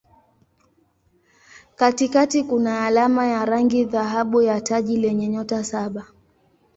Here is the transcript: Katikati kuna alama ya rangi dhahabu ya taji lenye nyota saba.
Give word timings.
Katikati 1.75 2.43
kuna 2.43 2.85
alama 2.85 3.27
ya 3.27 3.45
rangi 3.45 3.85
dhahabu 3.85 4.41
ya 4.41 4.61
taji 4.61 4.97
lenye 4.97 5.27
nyota 5.27 5.63
saba. 5.63 6.05